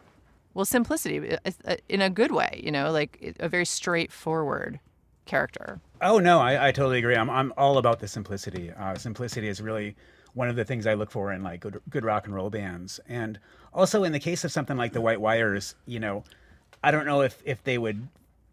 [0.54, 4.80] well, simplicity uh, in a good way, you know, like a very straightforward
[5.26, 5.80] character.
[6.02, 7.16] Oh no, I, I totally agree.
[7.16, 8.72] I'm I'm all about the simplicity.
[8.72, 9.96] Uh, simplicity is really
[10.34, 13.00] one of the things I look for in like good, good rock and roll bands,
[13.08, 13.40] and
[13.74, 16.24] also in the case of something like the White Wires, you know,
[16.84, 18.08] I don't know if if they would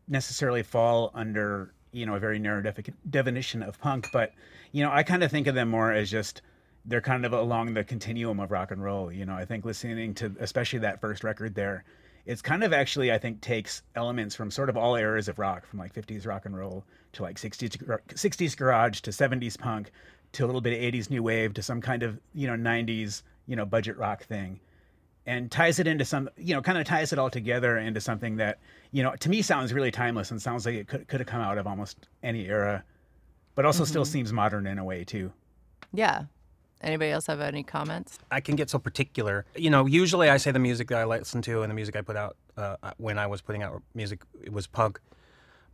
[0.08, 4.32] necessarily fall under you know a very narrow defi- definition of punk, but
[4.72, 6.42] you know I kind of think of them more as just
[6.84, 9.12] they're kind of along the continuum of rock and roll.
[9.12, 11.84] You know, I think listening to especially that first record there,
[12.26, 15.66] it's kind of actually I think takes elements from sort of all eras of rock,
[15.66, 17.76] from like 50s rock and roll to like 60s
[18.08, 19.90] 60s garage to 70s punk
[20.32, 23.22] to a little bit of 80s new wave to some kind of you know 90s
[23.46, 24.60] you know budget rock thing
[25.26, 28.36] and ties it into some you know kind of ties it all together into something
[28.36, 28.58] that
[28.90, 31.40] you know to me sounds really timeless and sounds like it could, could have come
[31.40, 32.82] out of almost any era
[33.54, 35.32] but also still seems modern in a way too
[35.92, 36.24] Yeah.
[36.82, 38.18] Anybody else have any comments?
[38.30, 39.44] I can get so particular.
[39.54, 42.00] You know, usually I say the music that I listen to and the music I
[42.00, 44.98] put out uh, when I was putting out music it was punk.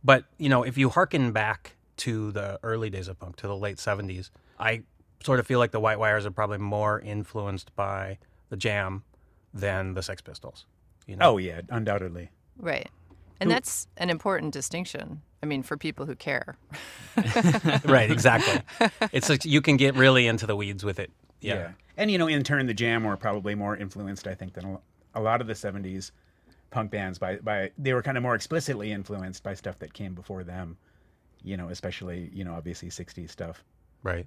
[0.03, 3.55] But you know, if you hearken back to the early days of punk, to the
[3.55, 4.81] late '70s, I
[5.23, 8.17] sort of feel like the White Wires are probably more influenced by
[8.49, 9.03] the Jam
[9.59, 10.65] than the Sex Pistols.
[11.05, 11.33] You know?
[11.33, 12.89] oh yeah undoubtedly Right.
[13.39, 15.21] And that's an important distinction.
[15.43, 16.57] I mean, for people who care.
[17.85, 18.61] right, exactly.
[19.11, 21.11] It's like you can get really into the weeds with it.
[21.39, 21.71] Yeah.
[21.97, 24.79] and you know in turn the jam were probably more influenced i think than a-
[25.13, 26.11] a lot of the 70s
[26.71, 30.13] punk bands by by they were kind of more explicitly influenced by stuff that came
[30.15, 30.77] before them
[31.43, 33.63] you know especially you know obviously 60s stuff
[34.03, 34.25] Right.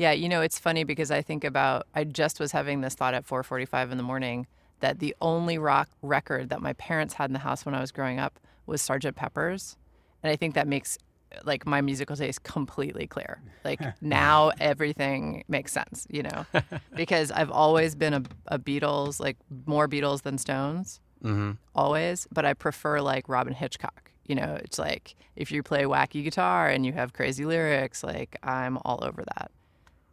[0.00, 3.12] Yeah, you know, it's funny because I think about I just was having this thought
[3.12, 4.46] at 4:45 in the morning
[4.80, 7.92] that the only rock record that my parents had in the house when I was
[7.92, 9.14] growing up was Sgt.
[9.14, 9.76] Pepper's.
[10.22, 10.96] And I think that makes
[11.44, 13.42] like my musical taste completely clear.
[13.62, 16.46] Like now everything makes sense, you know.
[16.96, 19.36] because I've always been a, a Beatles, like
[19.66, 20.98] more Beatles than Stones.
[21.22, 21.52] Mm-hmm.
[21.74, 24.12] Always, but I prefer like Robyn Hitchcock.
[24.26, 28.38] You know, it's like if you play wacky guitar and you have crazy lyrics, like
[28.42, 29.50] I'm all over that.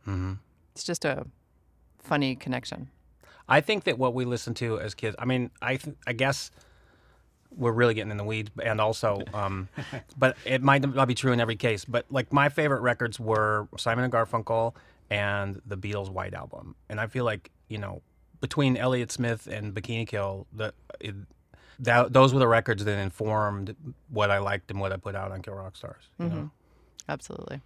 [0.08, 0.34] Mm-hmm.
[0.74, 1.26] It's just a
[2.00, 2.90] funny connection.
[3.50, 6.52] I think that what we listened to as kids, I mean, I th- I guess
[7.56, 9.70] we're really getting in the weeds, and also, um,
[10.18, 11.86] but it might not be true in every case.
[11.86, 14.76] But like my favorite records were Simon and Garfunkel
[15.10, 18.02] and the Beatles' White Album, and I feel like you know
[18.42, 21.16] between Elliott Smith and Bikini Kill, that it,
[21.80, 23.76] that those were the records that informed
[24.10, 26.04] what I liked and what I put out on Kill Rock Stars.
[26.20, 26.52] You know?
[27.10, 27.62] Absolutely.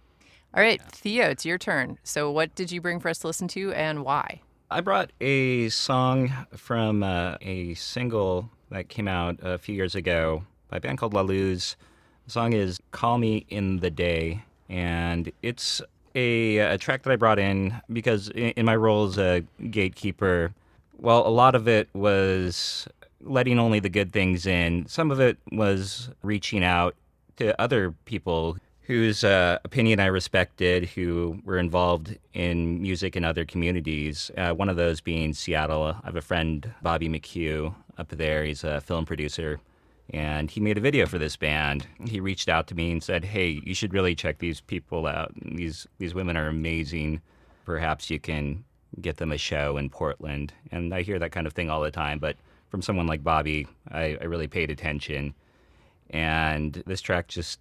[0.54, 1.98] All right, Theo, it's your turn.
[2.04, 4.42] So, what did you bring for us to listen to and why?
[4.70, 10.44] I brought a song from uh, a single that came out a few years ago
[10.68, 11.76] by a band called La Luz.
[12.26, 15.80] The song is Call Me in the Day, and it's
[16.14, 20.52] a, a track that I brought in because in, in my role as a gatekeeper,
[20.98, 22.86] well, a lot of it was
[23.22, 24.84] letting only the good things in.
[24.86, 26.94] Some of it was reaching out
[27.38, 28.58] to other people
[28.92, 34.30] whose uh, opinion I respected, who were involved in music in other communities.
[34.36, 35.96] Uh, one of those being Seattle.
[36.02, 38.44] I have a friend, Bobby McHugh, up there.
[38.44, 39.60] He's a film producer,
[40.10, 41.86] and he made a video for this band.
[42.06, 45.32] He reached out to me and said, "Hey, you should really check these people out.
[45.40, 47.22] These these women are amazing.
[47.64, 48.62] Perhaps you can
[49.00, 51.90] get them a show in Portland." And I hear that kind of thing all the
[51.90, 52.36] time, but
[52.68, 55.34] from someone like Bobby, I, I really paid attention
[56.12, 57.58] and this track just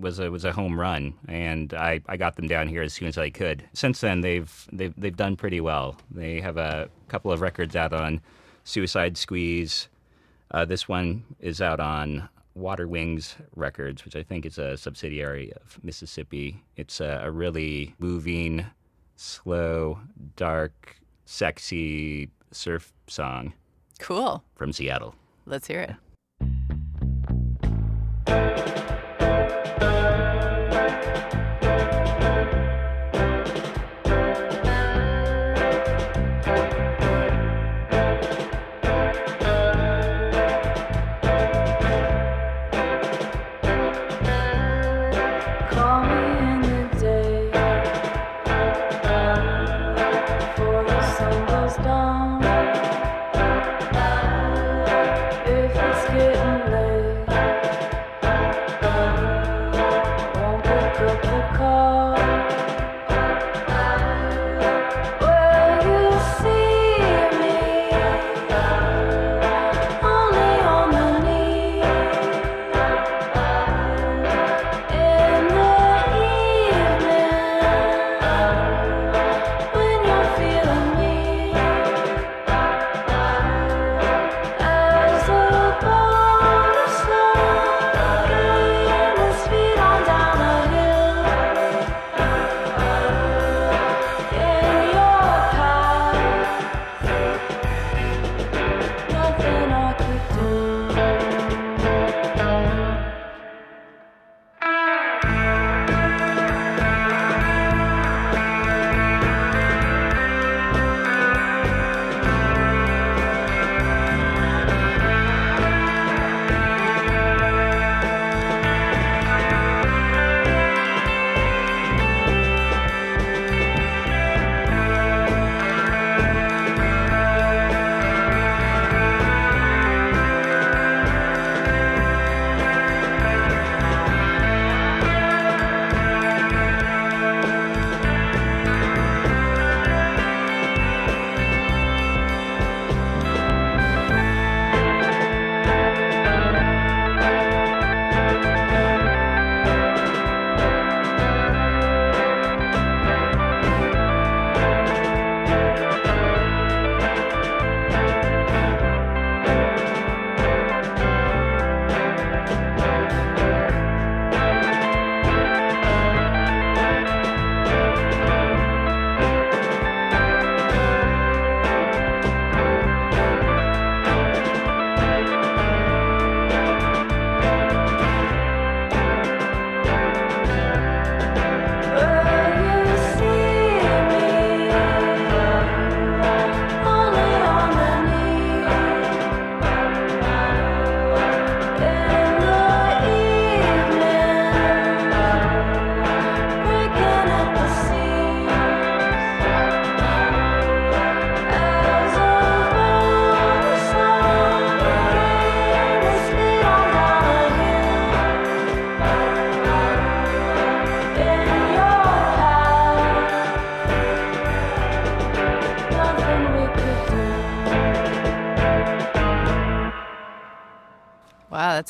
[0.00, 3.08] was a was a home run and I, I got them down here as soon
[3.08, 3.62] as I could.
[3.74, 5.96] Since then they've they've they've done pretty well.
[6.10, 8.20] They have a couple of records out on
[8.64, 9.88] Suicide Squeeze.
[10.50, 15.52] Uh, this one is out on Water Wings Records, which I think is a subsidiary
[15.52, 16.64] of Mississippi.
[16.76, 18.66] It's a, a really moving,
[19.16, 20.00] slow,
[20.36, 23.52] dark, sexy surf song
[24.00, 24.42] Cool.
[24.56, 25.14] from Seattle.
[25.46, 25.94] Let's hear it.
[28.30, 28.79] Call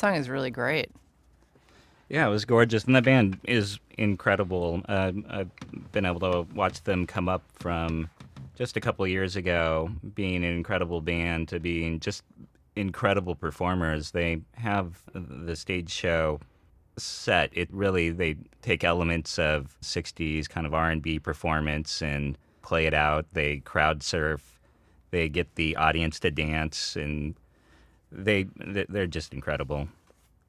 [0.01, 0.89] song is really great.
[2.09, 4.81] Yeah, it was gorgeous, and the band is incredible.
[4.89, 5.51] Uh, I've
[5.93, 8.09] been able to watch them come up from
[8.55, 12.23] just a couple years ago, being an incredible band, to being just
[12.75, 14.11] incredible performers.
[14.11, 16.39] They have the stage show
[16.97, 17.51] set.
[17.53, 23.25] It really they take elements of '60s kind of R&B performance and play it out.
[23.33, 24.59] They crowd surf.
[25.11, 27.35] They get the audience to dance, and
[28.11, 29.87] they they're just incredible.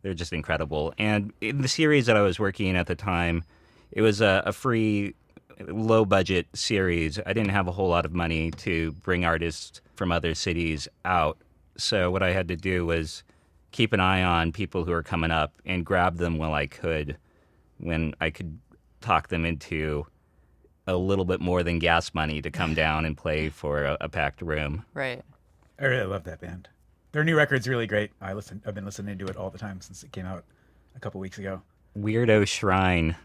[0.03, 0.93] They're just incredible.
[0.99, 3.45] And in the series that I was working in at the time,
[3.93, 5.15] it was a, a free,
[5.69, 7.21] low budget series.
[7.25, 11.39] I didn't have a whole lot of money to bring artists from other cities out.
[11.77, 13.23] So what I had to do was
[13.71, 17.17] keep an eye on people who were coming up and grab them while I could,
[17.79, 18.59] when I could
[19.01, 20.07] talk them into
[20.87, 24.09] a little bit more than gas money to come down and play for a, a
[24.09, 24.85] packed room.
[24.95, 25.23] Right.
[25.79, 26.69] I really love that band.
[27.13, 28.11] Their new record's really great.
[28.21, 28.63] I listen.
[28.67, 30.45] I've been listening to it all the time since it came out
[30.97, 31.63] a couple weeks ago.
[31.97, 33.17] Weirdo Shrine.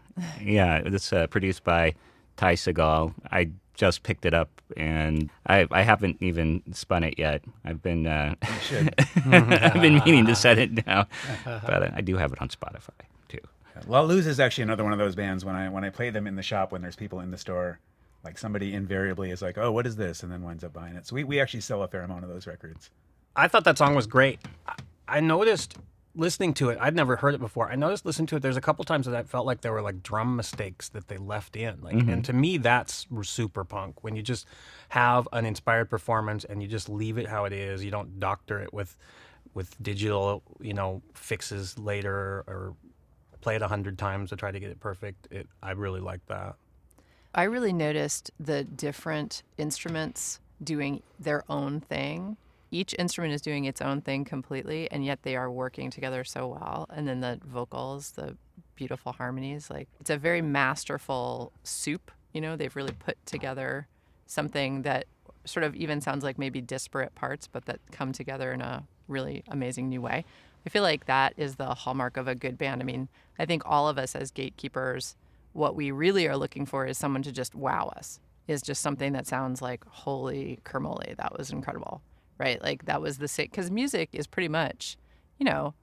[0.42, 1.94] Yeah, it's uh, produced by
[2.36, 3.14] Ty Segall.
[3.32, 7.42] I just picked it up and I, I haven't even spun it yet.
[7.64, 8.34] I've been uh.
[8.42, 11.06] I've been meaning to set it down,
[11.44, 12.90] but I do have it on Spotify
[13.28, 13.38] too.
[13.86, 15.44] La Luz is actually another one of those bands.
[15.44, 17.78] When I when I play them in the shop, when there's people in the store,
[18.22, 21.06] like somebody invariably is like, "Oh, what is this?" and then winds up buying it.
[21.06, 22.90] So we, we actually sell a fair amount of those records.
[23.38, 24.40] I thought that song was great.
[24.66, 24.74] I,
[25.06, 25.76] I noticed
[26.16, 26.78] listening to it.
[26.80, 27.70] I'd never heard it before.
[27.70, 28.42] I noticed listening to it.
[28.42, 31.16] There's a couple times that I felt like there were like drum mistakes that they
[31.16, 31.80] left in.
[31.80, 32.10] Like, mm-hmm.
[32.10, 34.02] and to me, that's super punk.
[34.02, 34.44] When you just
[34.88, 37.84] have an inspired performance and you just leave it how it is.
[37.84, 38.96] You don't doctor it with
[39.54, 42.74] with digital, you know, fixes later or
[43.40, 45.28] play it a hundred times to try to get it perfect.
[45.30, 45.46] It.
[45.62, 46.56] I really like that.
[47.34, 52.36] I really noticed the different instruments doing their own thing.
[52.70, 56.48] Each instrument is doing its own thing completely, and yet they are working together so
[56.48, 56.86] well.
[56.90, 58.36] And then the vocals, the
[58.74, 62.10] beautiful harmonies, like it's a very masterful soup.
[62.32, 63.88] You know, they've really put together
[64.26, 65.06] something that
[65.44, 69.42] sort of even sounds like maybe disparate parts, but that come together in a really
[69.48, 70.24] amazing new way.
[70.66, 72.82] I feel like that is the hallmark of a good band.
[72.82, 73.08] I mean,
[73.38, 75.16] I think all of us as gatekeepers,
[75.54, 79.14] what we really are looking for is someone to just wow us, is just something
[79.14, 82.02] that sounds like, holy kermole, that was incredible,
[82.38, 82.62] right?
[82.62, 84.96] Like that was the same, because music is pretty much,
[85.38, 85.74] you know,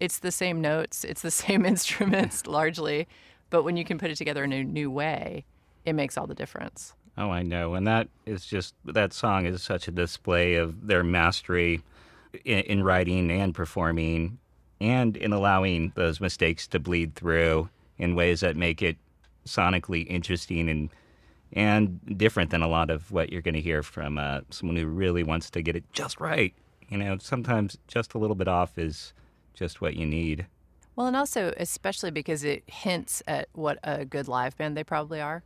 [0.00, 3.08] it's the same notes, it's the same instruments largely,
[3.50, 5.44] but when you can put it together in a new way,
[5.84, 6.94] it makes all the difference.
[7.16, 11.04] Oh, I know, and that is just that song is such a display of their
[11.04, 11.82] mastery
[12.44, 14.38] in, in writing and performing,
[14.80, 18.96] and in allowing those mistakes to bleed through in ways that make it
[19.46, 20.90] sonically interesting and
[21.54, 24.86] and different than a lot of what you're going to hear from uh, someone who
[24.86, 26.52] really wants to get it just right.
[26.88, 29.14] You know, sometimes just a little bit off is
[29.54, 30.46] just what you need.
[30.96, 35.20] Well, and also, especially because it hints at what a good live band they probably
[35.20, 35.42] are.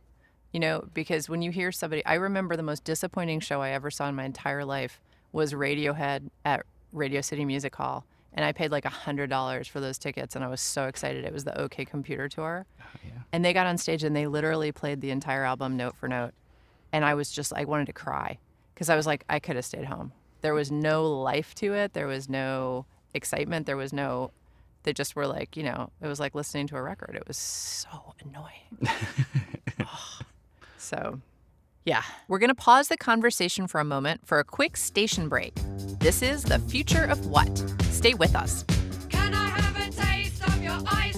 [0.51, 3.91] You know, because when you hear somebody, I remember the most disappointing show I ever
[3.91, 4.99] saw in my entire life
[5.31, 8.03] was Radiohead at Radio City Music Hall.
[8.33, 11.23] And I paid like $100 for those tickets, and I was so excited.
[11.23, 12.65] It was the OK Computer Tour.
[13.31, 16.33] And they got on stage and they literally played the entire album note for note.
[16.91, 18.39] And I was just, I wanted to cry
[18.73, 20.11] because I was like, I could have stayed home.
[20.41, 21.93] There was no life to it.
[21.93, 23.65] There was no excitement.
[23.65, 24.31] There was no,
[24.83, 27.15] they just were like, you know, it was like listening to a record.
[27.15, 28.89] It was so annoying.
[29.79, 29.87] Ugh.
[30.77, 31.21] so,
[31.85, 35.53] yeah, we're going to pause the conversation for a moment for a quick station break.
[35.99, 37.49] This is The Future of What.
[37.89, 38.63] Stay with us.
[39.09, 41.08] Can I have a taste of your ice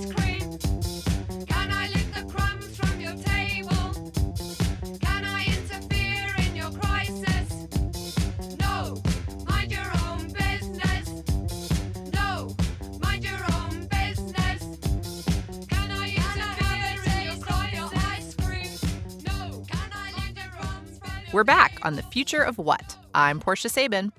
[21.33, 22.97] We're back on The Future of What.
[23.15, 24.11] I'm Portia Sabin.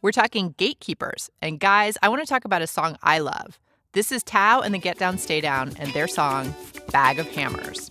[0.00, 1.28] We're talking gatekeepers.
[1.42, 3.58] And guys, I want to talk about a song I love.
[3.94, 6.54] This is Tao and the Get Down, Stay Down and their song,
[6.92, 7.90] Bag of Hammers.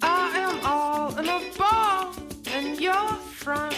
[0.00, 2.14] I am all in a ball
[2.56, 3.76] in your front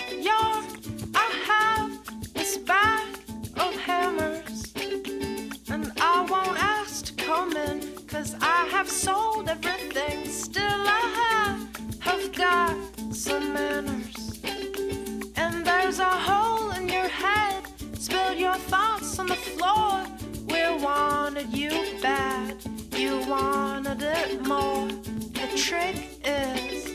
[8.77, 11.57] have sold everything, still I
[12.01, 12.77] have got
[13.11, 14.39] some manners.
[15.35, 17.63] And there's a hole in your head,
[17.99, 20.05] spilled your thoughts on the floor.
[20.51, 21.71] We wanted you
[22.03, 22.57] bad,
[22.93, 24.89] you wanted it more.
[25.41, 26.87] The trick is,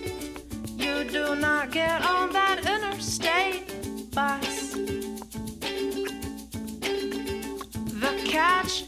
[0.78, 4.74] you do not get on that interstate bus.
[8.04, 8.81] The catch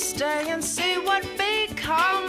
[0.00, 2.19] stay and see what becomes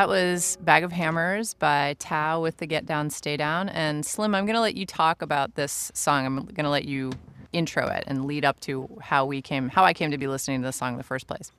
[0.00, 3.68] that was Bag of Hammers by Tao with the Get Down, Stay Down.
[3.68, 6.24] And Slim, I'm going to let you talk about this song.
[6.24, 7.12] I'm going to let you
[7.52, 10.62] intro it and lead up to how we came, how I came to be listening
[10.62, 11.52] to this song in the first place.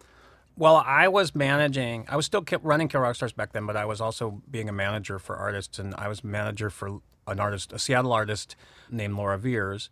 [0.57, 2.07] Well, I was managing.
[2.09, 4.73] I was still running Kill Rock Stars back then, but I was also being a
[4.73, 8.55] manager for artists, and I was manager for an artist, a Seattle artist
[8.89, 9.89] named Laura Veirs,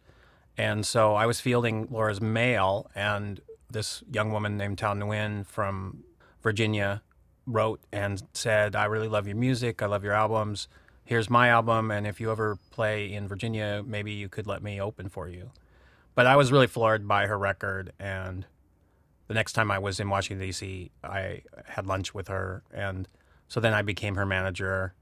[0.58, 6.04] and so I was fielding Laura's mail, and this young woman named Tao Nguyen from
[6.41, 7.04] Virginia
[7.52, 9.82] wrote and said, "I really love your music.
[9.82, 10.68] I love your albums.
[11.04, 14.80] Here's my album, and if you ever play in Virginia, maybe you could let me
[14.80, 15.52] open for you."
[16.16, 18.45] But I was really floored by her record and
[19.30, 23.08] the next time I was in Washington D.C., I had lunch with her, and
[23.47, 24.95] so then I became her manager.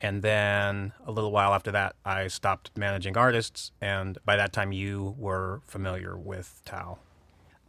[0.00, 4.72] And then a little while after that, I stopped managing artists, and by that time,
[4.72, 6.98] you were familiar with Tao.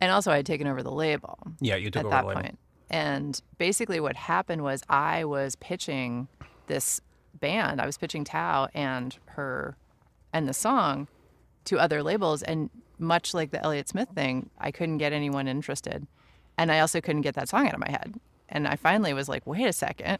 [0.01, 1.37] And also, I had taken over the label.
[1.61, 2.41] Yeah, you took at over that the label.
[2.41, 2.59] point.
[2.89, 6.27] And basically, what happened was I was pitching
[6.67, 7.01] this
[7.39, 7.81] band.
[7.81, 9.75] I was pitching Tao and her
[10.33, 11.07] and the song
[11.65, 12.43] to other labels.
[12.43, 12.69] And
[12.99, 16.07] much like the Elliott Smith thing, I couldn't get anyone interested.
[16.57, 18.15] And I also couldn't get that song out of my head.
[18.49, 20.19] And I finally was like, wait a second.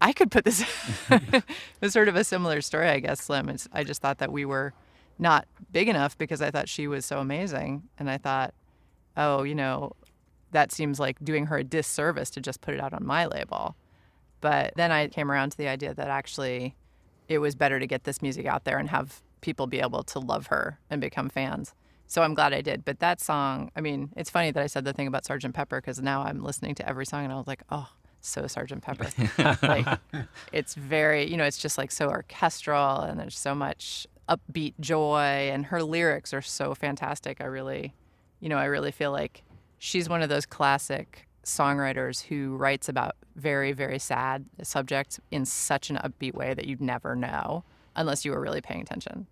[0.00, 0.64] I could put this.
[1.10, 1.44] it
[1.80, 3.48] was sort of a similar story, I guess, Slim.
[3.48, 4.72] It's, I just thought that we were
[5.18, 7.82] not big enough because I thought she was so amazing.
[7.98, 8.54] And I thought,
[9.16, 9.92] oh, you know,
[10.52, 13.76] that seems like doing her a disservice to just put it out on my label.
[14.40, 16.76] But then I came around to the idea that actually
[17.28, 20.18] it was better to get this music out there and have people be able to
[20.18, 21.74] love her and become fans.
[22.06, 22.84] So I'm glad I did.
[22.84, 25.80] But that song, I mean, it's funny that I said the thing about Sergeant Pepper
[25.80, 27.88] because now I'm listening to every song and I was like, oh,
[28.20, 29.08] so Sergeant Pepper.
[29.66, 29.98] like,
[30.52, 35.50] it's very, you know, it's just like so orchestral and there's so much upbeat joy
[35.52, 37.40] and her lyrics are so fantastic.
[37.40, 37.94] I really,
[38.40, 39.42] you know, I really feel like
[39.78, 45.90] she's one of those classic songwriters who writes about very, very sad subjects in such
[45.90, 47.64] an upbeat way that you'd never know
[47.96, 49.26] unless you were really paying attention,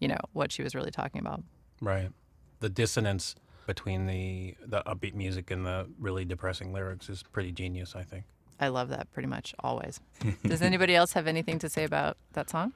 [0.00, 1.42] you know, what she was really talking about.
[1.80, 2.10] Right.
[2.58, 3.36] The dissonance
[3.66, 8.24] between the the upbeat music and the really depressing lyrics is pretty genius, I think.
[8.58, 10.00] I love that pretty much always.
[10.44, 12.72] Does anybody else have anything to say about that song?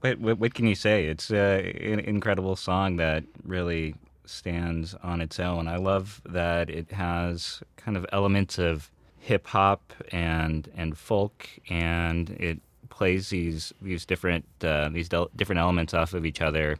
[0.00, 1.06] what, what, what can you say?
[1.06, 3.94] It's uh, an incredible song that really
[4.26, 5.68] stands on its own.
[5.68, 12.30] I love that it has kind of elements of hip hop and and folk, and
[12.30, 12.60] it
[12.90, 16.76] plays these these different uh, these del- different elements off of each other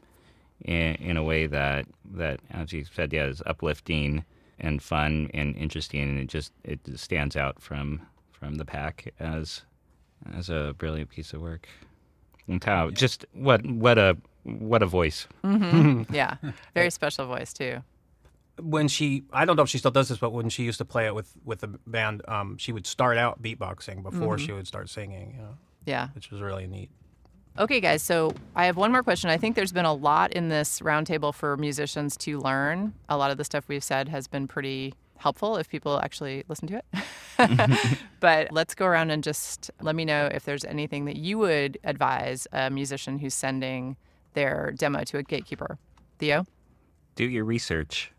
[0.64, 4.24] in, in a way that that, as you said, yeah, is uplifting
[4.60, 9.62] and fun and interesting, and it just it stands out from from the pack as
[10.34, 11.68] as a brilliant piece of work.
[12.46, 15.26] And Tao, just what what a what a voice.
[16.10, 16.36] Yeah,
[16.74, 17.82] very special voice too.
[18.62, 20.84] when she I don't know if she still does this, but when she used to
[20.84, 24.66] play it with with the band, um, she would start out beatboxing before she would
[24.66, 26.90] start singing, you know, Yeah, which was really neat.
[27.56, 29.30] Okay, guys, so I have one more question.
[29.30, 32.94] I think there's been a lot in this roundtable for musicians to learn.
[33.08, 36.66] A lot of the stuff we've said has been pretty helpful if people actually listen
[36.68, 36.84] to it.
[38.20, 41.78] but let's go around and just let me know if there's anything that you would
[41.84, 43.96] advise a musician who's sending
[44.34, 45.78] their demo to a gatekeeper.
[46.18, 46.46] Theo?
[47.14, 48.12] Do your research.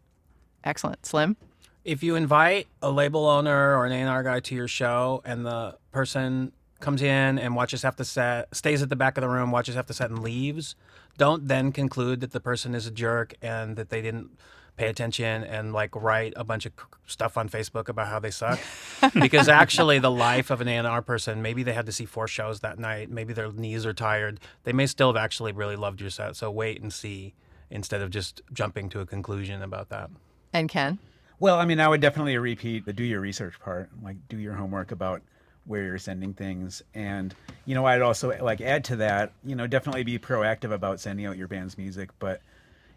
[0.63, 1.05] Excellent.
[1.05, 1.37] Slim?
[1.83, 5.77] If you invite a label owner or an A&R guy to your show and the
[5.91, 9.51] person comes in and watches half the set, stays at the back of the room,
[9.51, 10.75] watches half the set and leaves,
[11.17, 14.31] don't then conclude that the person is a jerk and that they didn't
[14.77, 16.73] pay attention and like write a bunch of
[17.05, 18.59] stuff on Facebook about how they suck.
[19.13, 22.59] because actually the life of an A&R person, maybe they had to see four shows
[22.59, 24.39] that night, maybe their knees are tired.
[24.63, 26.35] They may still have actually really loved your set.
[26.35, 27.33] So wait and see
[27.69, 30.09] instead of just jumping to a conclusion about that.
[30.53, 30.99] And Ken?
[31.39, 34.53] Well, I mean, I would definitely repeat the do your research part, like do your
[34.53, 35.21] homework about
[35.65, 36.81] where you're sending things.
[36.93, 37.33] And,
[37.65, 41.25] you know, I'd also like add to that, you know, definitely be proactive about sending
[41.25, 42.41] out your band's music, but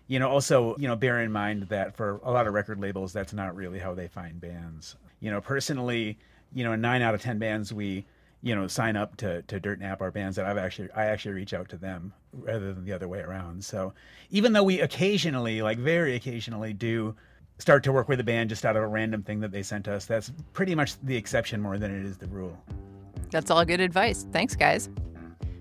[0.08, 3.12] you know, also, you know, bear in mind that for a lot of record labels,
[3.12, 4.96] that's not really how they find bands.
[5.20, 6.18] You know, personally,
[6.52, 8.06] you know, nine out of ten bands we,
[8.42, 11.52] you know, sign up to to Dirtnap are bands that I've actually I actually reach
[11.52, 13.62] out to them rather than the other way around.
[13.62, 13.92] So
[14.30, 17.14] even though we occasionally, like very occasionally, do
[17.58, 19.88] start to work with a band just out of a random thing that they sent
[19.88, 22.56] us, that's pretty much the exception more than it is the rule.
[23.30, 24.26] That's all good advice.
[24.32, 24.88] Thanks, guys.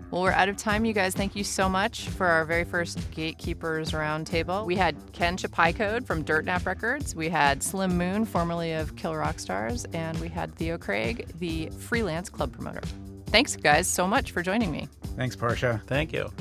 [0.09, 1.13] Well, we're out of time, you guys.
[1.13, 4.65] Thank you so much for our very first Gatekeepers Roundtable.
[4.65, 7.13] We had Ken Cheppaikode from Dirtnap Records.
[7.13, 9.85] We had Slim Moon, formerly of Kill Rock Stars.
[9.93, 12.81] And we had Theo Craig, the freelance club promoter.
[13.27, 14.87] Thanks, guys, so much for joining me.
[15.17, 15.81] Thanks, Portia.
[15.87, 16.31] Thank you.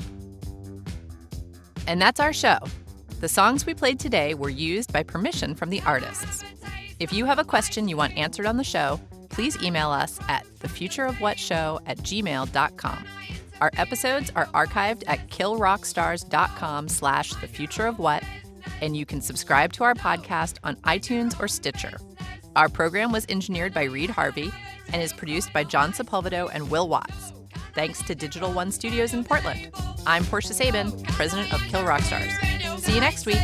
[1.87, 2.59] And that's our show.
[3.19, 6.41] The songs we played today were used by permission from the artists.
[6.99, 10.45] If you have a question you want answered on the show, please email us at
[10.59, 13.05] thefutureofwhatshow at gmail.com.
[13.59, 18.23] Our episodes are archived at killrockstars.com slash the future of what,
[18.81, 21.97] and you can subscribe to our podcast on iTunes or Stitcher.
[22.55, 24.51] Our program was engineered by Reed Harvey
[24.93, 27.33] and is produced by John Sepulvedo and Will Watts.
[27.73, 29.71] Thanks to Digital One Studios in Portland.
[30.05, 32.33] I'm Portia Sabin, president of Kill Rock Stars.
[32.83, 33.37] See you next week.